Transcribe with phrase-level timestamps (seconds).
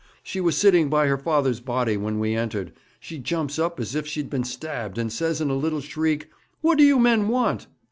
[0.23, 2.73] 'She was sitting by her father's body when we entered.
[2.99, 6.31] She jumps up as if she'd been stabbed, and says in a little shriek:
[6.61, 7.67] "What do you men want?"